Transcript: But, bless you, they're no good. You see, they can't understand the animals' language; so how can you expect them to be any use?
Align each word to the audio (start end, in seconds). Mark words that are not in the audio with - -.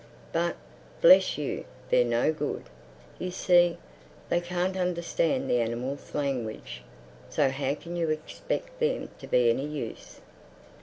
But, 0.33 0.55
bless 0.99 1.37
you, 1.37 1.63
they're 1.91 2.03
no 2.03 2.33
good. 2.33 2.63
You 3.19 3.29
see, 3.29 3.77
they 4.29 4.41
can't 4.41 4.75
understand 4.75 5.47
the 5.47 5.59
animals' 5.61 6.15
language; 6.15 6.81
so 7.29 7.49
how 7.49 7.75
can 7.75 7.95
you 7.95 8.09
expect 8.09 8.79
them 8.79 9.09
to 9.19 9.27
be 9.27 9.51
any 9.51 9.67
use? 9.67 10.19